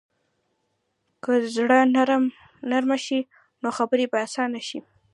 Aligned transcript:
که 1.23 1.31
زړه 1.55 1.79
نرمه 2.69 2.97
شي، 3.05 3.19
نو 3.61 3.69
خبرې 3.77 4.05
به 4.11 4.17
اسانه 4.25 4.61
شي. 4.67 4.79